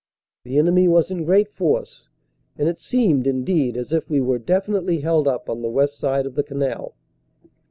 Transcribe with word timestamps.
The 0.45 0.57
enemy 0.57 0.87
was 0.87 1.11
in 1.11 1.25
great 1.25 1.47
force, 1.53 2.09
and 2.57 2.67
it 2.67 2.79
seemed, 2.79 3.27
indeed, 3.27 3.77
as 3.77 3.93
if 3.93 4.09
we 4.09 4.19
were 4.19 4.39
definitely 4.39 5.01
held 5.01 5.27
up 5.27 5.47
on 5.47 5.61
the 5.61 5.69
west 5.69 5.99
side 5.99 6.25
of 6.25 6.33
the 6.33 6.41
canal. 6.43 6.95